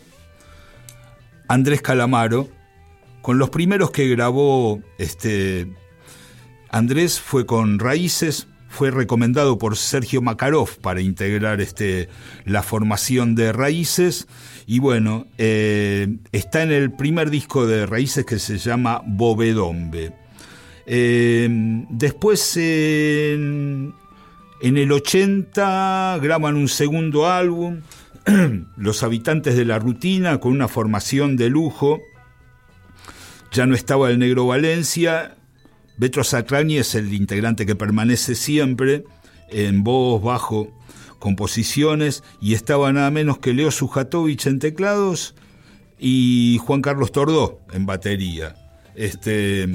Andrés 1.49 1.81
Calamaro, 1.81 2.49
con 3.23 3.39
los 3.39 3.51
primeros 3.51 3.91
que 3.91 4.09
grabó 4.09 4.81
este 4.99 5.69
Andrés 6.71 7.21
fue 7.21 7.47
con 7.47 7.79
Raíces, 7.79 8.49
fue 8.77 8.91
recomendado 8.91 9.57
por 9.57 9.79
Sergio 9.79 10.21
Makarov 10.21 10.77
para 10.83 11.01
integrar 11.01 11.63
este, 11.63 12.11
la 12.45 12.63
formación 12.63 13.35
de 13.35 13.51
Raíces. 13.51 14.29
Y 14.67 14.81
bueno, 14.81 15.27
eh, 15.39 16.19
está 16.33 16.63
en 16.63 16.73
el 16.73 16.93
primer 16.93 17.31
disco 17.31 17.67
de 17.67 17.87
Raíces 17.87 18.27
que 18.27 18.39
se 18.39 18.59
llama 18.59 19.01
Bovedombe. 19.07 20.13
Eh, 20.85 21.49
después, 21.89 22.59
en, 22.59 23.95
en 24.61 24.77
el 24.77 24.93
80, 24.93 26.19
graban 26.21 26.57
un 26.57 26.69
segundo 26.69 27.31
álbum, 27.31 27.81
Los 28.77 29.03
Habitantes 29.03 29.57
de 29.57 29.65
la 29.65 29.79
Rutina, 29.79 30.39
con 30.39 30.53
una 30.53 30.69
formación 30.69 31.39
de 31.39 31.49
lujo. 31.49 32.03
Ya 33.53 33.65
no 33.65 33.75
estaba 33.75 34.11
el 34.11 34.19
Negro 34.19 34.47
Valencia, 34.47 35.36
Betro 35.97 36.25
Sacrani 36.25 36.79
es 36.79 36.95
el 36.95 37.13
integrante 37.15 37.67
que 37.67 37.75
permanece 37.75 38.35
siempre 38.35 39.05
en 39.49 39.85
voz, 39.85 40.23
bajo, 40.23 40.73
composiciones 41.19 42.23
y 42.41 42.55
estaba 42.55 42.93
nada 42.93 43.11
menos 43.11 43.39
que 43.39 43.55
Leo 43.55 43.71
Sujatovich 43.71 44.47
en 44.47 44.59
teclados 44.59 45.35
y 45.99 46.59
Juan 46.63 46.83
Carlos 46.83 47.13
Tordó 47.13 47.61
en 47.73 47.87
batería. 47.87 48.55
Este, 48.95 49.69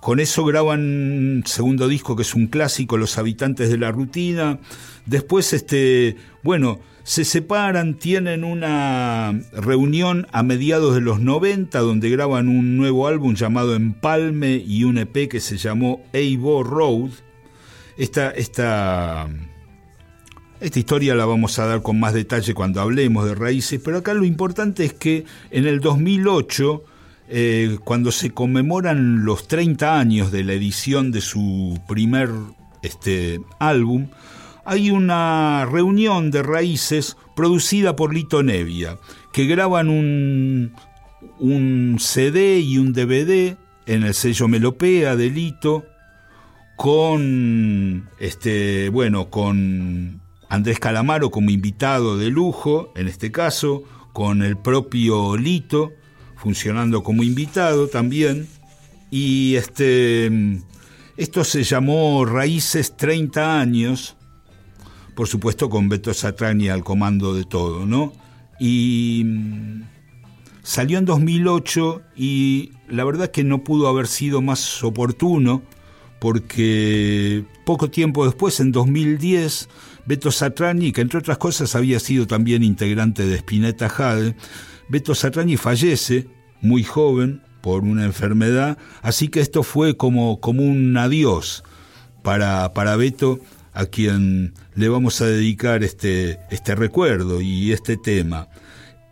con 0.00 0.20
eso 0.20 0.44
graban 0.44 0.80
un 0.80 1.42
segundo 1.46 1.88
disco 1.88 2.16
que 2.16 2.22
es 2.22 2.34
un 2.34 2.46
clásico, 2.46 2.96
Los 2.96 3.18
habitantes 3.18 3.68
de 3.68 3.78
la 3.78 3.90
rutina. 3.90 4.58
Después, 5.04 5.52
este, 5.52 6.16
bueno, 6.42 6.80
se 7.06 7.24
separan, 7.24 7.94
tienen 7.94 8.42
una 8.42 9.40
reunión 9.52 10.26
a 10.32 10.42
mediados 10.42 10.92
de 10.92 11.00
los 11.00 11.20
90 11.20 11.78
donde 11.78 12.10
graban 12.10 12.48
un 12.48 12.76
nuevo 12.76 13.06
álbum 13.06 13.36
llamado 13.36 13.76
Empalme 13.76 14.56
y 14.56 14.82
un 14.82 14.98
EP 14.98 15.28
que 15.28 15.38
se 15.38 15.56
llamó 15.56 16.00
Eibo 16.12 16.64
Road. 16.64 17.10
Esta, 17.96 18.32
esta, 18.32 19.28
esta 20.60 20.78
historia 20.80 21.14
la 21.14 21.26
vamos 21.26 21.60
a 21.60 21.66
dar 21.66 21.80
con 21.80 22.00
más 22.00 22.12
detalle 22.12 22.54
cuando 22.54 22.80
hablemos 22.80 23.24
de 23.24 23.36
raíces, 23.36 23.80
pero 23.84 23.98
acá 23.98 24.12
lo 24.12 24.24
importante 24.24 24.84
es 24.84 24.92
que 24.92 25.26
en 25.52 25.68
el 25.68 25.78
2008, 25.78 26.84
eh, 27.28 27.78
cuando 27.84 28.10
se 28.10 28.30
conmemoran 28.30 29.24
los 29.24 29.46
30 29.46 29.96
años 29.96 30.32
de 30.32 30.42
la 30.42 30.54
edición 30.54 31.12
de 31.12 31.20
su 31.20 31.78
primer 31.86 32.30
este, 32.82 33.40
álbum, 33.60 34.08
hay 34.66 34.90
una 34.90 35.64
reunión 35.64 36.30
de 36.30 36.42
raíces 36.42 37.16
producida 37.34 37.96
por 37.96 38.12
Lito 38.12 38.42
Nevia, 38.42 38.98
que 39.32 39.46
graban 39.46 39.88
un, 39.88 40.72
un 41.38 41.96
CD 42.00 42.58
y 42.60 42.78
un 42.78 42.92
DVD 42.92 43.56
en 43.86 44.02
el 44.02 44.14
sello 44.14 44.48
Melopea 44.48 45.16
de 45.16 45.30
Lito, 45.30 45.84
con 46.76 48.08
este, 48.18 48.90
bueno, 48.90 49.30
con 49.30 50.20
Andrés 50.48 50.78
Calamaro 50.78 51.30
como 51.30 51.50
invitado 51.50 52.18
de 52.18 52.30
lujo, 52.30 52.92
en 52.96 53.08
este 53.08 53.32
caso, 53.32 53.82
con 54.12 54.42
el 54.42 54.56
propio 54.56 55.36
Lito, 55.36 55.92
funcionando 56.36 57.02
como 57.02 57.22
invitado 57.22 57.88
también. 57.88 58.48
Y 59.10 59.54
este 59.54 60.60
Esto 61.16 61.44
se 61.44 61.62
llamó 61.62 62.24
Raíces 62.24 62.96
30 62.96 63.60
años, 63.60 64.15
por 65.16 65.26
supuesto 65.26 65.70
con 65.70 65.88
Beto 65.88 66.14
Satrani 66.14 66.68
al 66.68 66.84
comando 66.84 67.34
de 67.34 67.44
todo, 67.44 67.86
¿no? 67.86 68.12
Y 68.60 69.22
mm, 69.24 69.82
salió 70.62 70.98
en 70.98 71.06
2008 71.06 72.02
y 72.14 72.72
la 72.88 73.02
verdad 73.02 73.30
que 73.30 73.42
no 73.42 73.64
pudo 73.64 73.88
haber 73.88 74.06
sido 74.06 74.42
más 74.42 74.84
oportuno 74.84 75.62
porque 76.20 77.44
poco 77.64 77.90
tiempo 77.90 78.26
después, 78.26 78.60
en 78.60 78.72
2010, 78.72 79.68
Beto 80.04 80.30
Satrani, 80.30 80.92
que 80.92 81.00
entre 81.00 81.18
otras 81.18 81.38
cosas 81.38 81.74
había 81.74 81.98
sido 81.98 82.26
también 82.26 82.62
integrante 82.62 83.26
de 83.26 83.36
Spinetta 83.36 83.88
Jade, 83.88 84.36
Beto 84.88 85.14
Satrani 85.14 85.56
fallece 85.56 86.28
muy 86.60 86.84
joven 86.84 87.42
por 87.62 87.84
una 87.84 88.04
enfermedad, 88.04 88.76
así 89.02 89.28
que 89.28 89.40
esto 89.40 89.62
fue 89.62 89.96
como, 89.96 90.40
como 90.40 90.62
un 90.62 90.96
adiós 90.96 91.64
para, 92.22 92.72
para 92.74 92.96
Beto, 92.96 93.40
a 93.76 93.84
quien 93.84 94.54
le 94.74 94.88
vamos 94.88 95.20
a 95.20 95.26
dedicar 95.26 95.84
este, 95.84 96.40
este 96.50 96.74
recuerdo 96.74 97.42
y 97.42 97.72
este 97.72 97.98
tema. 97.98 98.48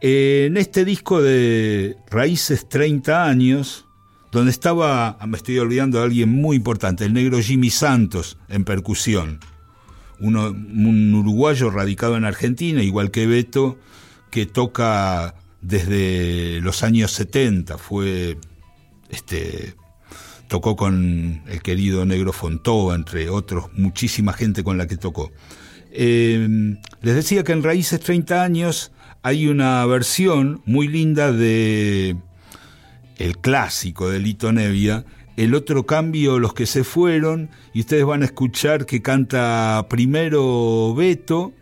En 0.01 0.57
este 0.57 0.87
disco 0.87 1.21
de 1.21 1.97
Raíces 2.11 2.67
30 2.71 3.27
años, 3.27 3.85
donde 4.33 4.51
estaba, 4.51 5.19
me 5.27 5.37
estoy 5.37 5.59
olvidando 5.59 6.03
alguien 6.03 6.31
muy 6.31 6.57
importante, 6.57 7.05
el 7.05 7.13
negro 7.13 7.41
Jimmy 7.41 7.69
Santos 7.69 8.39
en 8.49 8.65
percusión, 8.65 9.39
uno, 10.19 10.49
un 10.49 11.15
uruguayo 11.15 11.69
radicado 11.69 12.17
en 12.17 12.25
Argentina, 12.25 12.83
igual 12.83 13.11
que 13.11 13.27
Beto, 13.27 13.77
que 14.31 14.47
toca 14.47 15.35
desde 15.61 16.63
los 16.63 16.83
años 16.83 17.13
70, 17.13 17.77
fue 17.77 18.39
este 19.11 19.75
tocó 20.49 20.77
con 20.77 21.43
el 21.49 21.63
querido 21.63 22.05
Negro 22.05 22.33
Fontova, 22.33 22.95
entre 22.95 23.29
otros, 23.29 23.67
muchísima 23.75 24.33
gente 24.33 24.63
con 24.65 24.79
la 24.79 24.87
que 24.87 24.97
tocó. 24.97 25.33
Eh, 25.91 26.77
les 27.03 27.15
decía 27.15 27.45
que 27.45 27.53
en 27.53 27.63
Raíces 27.63 28.01
30 28.01 28.43
años 28.43 28.93
hay 29.23 29.47
una 29.47 29.87
versión 29.87 30.61
muy 30.67 30.89
linda 30.89 31.33
de 31.33 32.17
el 33.17 33.39
clásico 33.39 34.11
de 34.11 34.19
Lito 34.19 34.53
Nevia, 34.53 35.05
el 35.37 35.55
otro 35.55 35.87
cambio, 35.87 36.39
los 36.39 36.55
que 36.55 36.67
se 36.67 36.85
fueron, 36.85 37.51
y 37.73 37.81
ustedes 37.81 38.05
van 38.05 38.23
a 38.23 38.27
escuchar 38.27 38.87
que 38.87 39.03
canta 39.03 39.87
primero 39.89 40.95
Beto, 40.95 41.53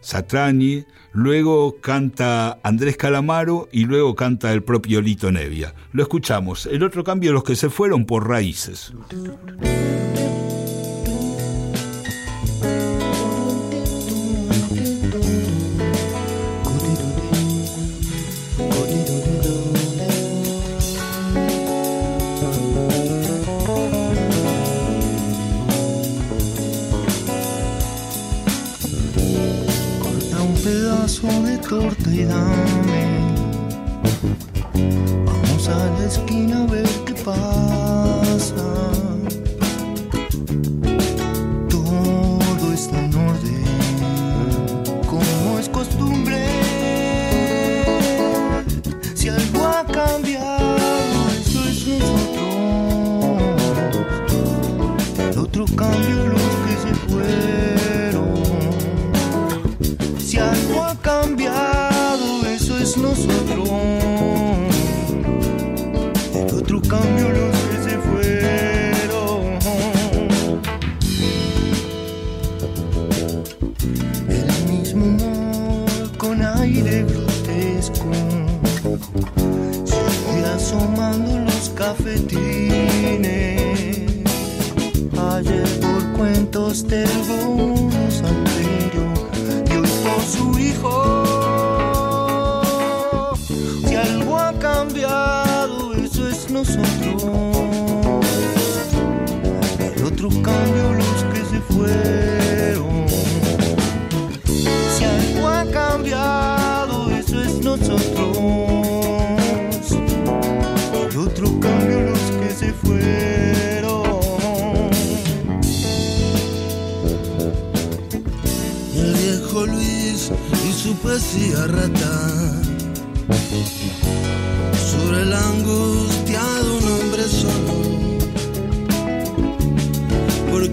Satrani, 0.00 0.84
luego 1.16 1.78
canta 1.80 2.58
Andrés 2.62 2.98
Calamaro 2.98 3.68
y 3.72 3.86
luego 3.86 4.14
canta 4.14 4.52
el 4.52 4.62
propio 4.62 5.00
Lito 5.00 5.32
Nevia. 5.32 5.74
Lo 5.92 6.02
escuchamos. 6.02 6.66
El 6.66 6.82
otro 6.82 7.02
cambio, 7.04 7.32
los 7.32 7.42
que 7.42 7.56
se 7.56 7.70
fueron 7.70 8.04
por 8.04 8.28
raíces. 8.28 8.92
Dame. 31.80 33.04
Vamos 35.24 35.68
a 35.68 35.90
la 35.98 36.06
esquina 36.06 36.62
a 36.62 36.66
ver 36.66 36.88
qué 37.04 37.14
pasa. 37.14 37.75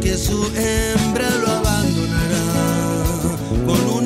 Porque 0.04 0.18
su 0.18 0.44
hembra 0.58 1.30
lo 1.38 1.48
abandonará 1.48 2.44
con 3.66 3.90
un 3.90 4.06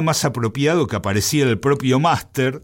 más 0.00 0.24
apropiado 0.24 0.86
que 0.86 0.96
apareciera 0.96 1.50
el 1.50 1.58
propio 1.58 2.00
máster, 2.00 2.62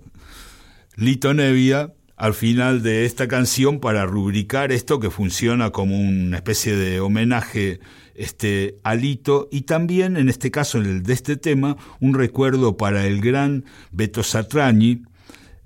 Lito 0.97 1.35
Nevia, 1.35 1.93
al 2.17 2.33
final 2.35 2.83
de 2.83 3.05
esta 3.05 3.29
canción 3.29 3.79
para 3.79 4.07
rubricar 4.07 4.73
esto 4.73 4.99
que 4.99 5.11
funciona 5.11 5.71
como 5.71 5.99
una 6.01 6.37
especie 6.37 6.75
de 6.75 7.01
homenaje 7.01 7.81
este, 8.15 8.79
a 8.83 8.95
Lito 8.95 9.49
y 9.53 9.63
también, 9.63 10.17
en 10.17 10.29
este 10.29 10.51
caso, 10.51 10.79
en 10.79 10.87
el 10.87 11.03
de 11.03 11.13
este 11.13 11.37
tema, 11.37 11.77
un 12.01 12.15
recuerdo 12.15 12.77
para 12.77 13.07
el 13.07 13.21
gran 13.21 13.65
Beto 13.93 14.23
Satrañi. 14.23 15.03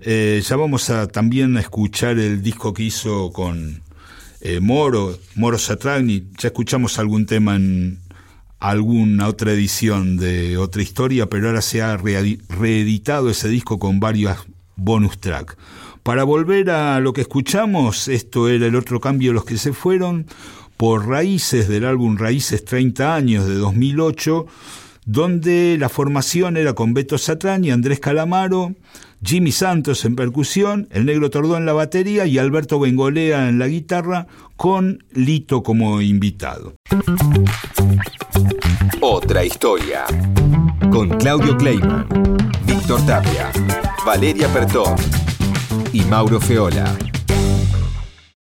Eh, 0.01 0.41
ya 0.45 0.55
vamos 0.57 0.89
a 0.89 1.07
también 1.07 1.55
a 1.55 1.61
escuchar 1.61 2.19
el 2.19 2.41
disco 2.41 2.73
que 2.73 2.83
hizo 2.83 3.31
con 3.31 3.81
eh, 4.41 4.59
Moro, 4.59 5.17
Moro 5.35 5.57
Satrañi. 5.57 6.27
Ya 6.37 6.49
escuchamos 6.49 6.99
algún 6.99 7.25
tema 7.25 7.55
en 7.55 7.99
alguna 8.61 9.27
otra 9.27 9.51
edición 9.51 10.17
de 10.17 10.57
otra 10.57 10.83
historia, 10.83 11.25
pero 11.25 11.47
ahora 11.47 11.61
se 11.61 11.81
ha 11.81 11.97
reeditado 11.97 13.29
ese 13.29 13.49
disco 13.49 13.79
con 13.79 13.99
varios 13.99 14.37
bonus 14.75 15.19
track. 15.19 15.57
Para 16.03 16.23
volver 16.23 16.69
a 16.69 16.99
lo 16.99 17.11
que 17.11 17.21
escuchamos, 17.21 18.07
esto 18.07 18.47
era 18.47 18.67
el 18.67 18.75
otro 18.75 19.01
cambio, 19.01 19.33
los 19.33 19.45
que 19.45 19.57
se 19.57 19.73
fueron, 19.73 20.27
por 20.77 21.07
Raíces 21.07 21.67
del 21.67 21.85
álbum 21.85 22.17
Raíces 22.17 22.63
30 22.63 23.15
años 23.15 23.47
de 23.47 23.55
2008, 23.55 24.45
donde 25.11 25.75
la 25.77 25.89
formación 25.89 26.55
era 26.55 26.73
con 26.73 26.93
Beto 26.93 27.17
Satrán 27.17 27.65
y 27.65 27.71
Andrés 27.71 27.99
Calamaro, 27.99 28.73
Jimmy 29.21 29.51
Santos 29.51 30.05
en 30.05 30.15
percusión, 30.15 30.87
el 30.89 31.05
Negro 31.05 31.29
Tordó 31.29 31.57
en 31.57 31.65
la 31.65 31.73
batería 31.73 32.25
y 32.25 32.37
Alberto 32.37 32.79
Bengolea 32.79 33.49
en 33.49 33.59
la 33.59 33.67
guitarra, 33.67 34.27
con 34.55 35.03
Lito 35.11 35.63
como 35.63 35.99
invitado. 35.99 36.75
Otra 39.01 39.43
historia. 39.43 40.05
Con 40.89 41.09
Claudio 41.17 41.57
Kleiman, 41.57 42.07
Víctor 42.65 43.05
Tapia, 43.05 43.51
Valeria 44.05 44.47
Pertón 44.47 44.95
y 45.91 46.01
Mauro 46.03 46.39
Feola. 46.39 46.95